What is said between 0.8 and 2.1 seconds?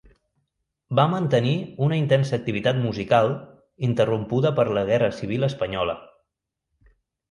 Va mantenir una